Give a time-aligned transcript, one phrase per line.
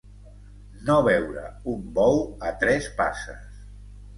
[0.87, 1.43] No veure
[1.73, 2.17] un bou
[2.49, 3.45] a tres passes.